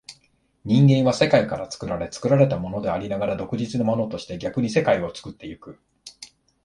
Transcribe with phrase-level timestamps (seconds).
[0.65, 5.79] 人間は世界から作られ、作られたものでありながら独立なものとして、逆に世界を作ってゆく。